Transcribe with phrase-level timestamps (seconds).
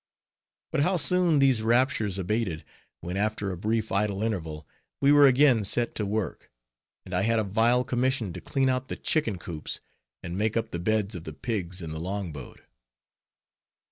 [0.71, 2.65] But how soon these raptures abated,
[3.01, 4.67] when after a brief idle interval,
[4.99, 6.49] we were again set to work,
[7.05, 9.79] and I had a vile commission to clean out the chicken coops,
[10.23, 12.61] and make up the beds of the pigs in the long boat.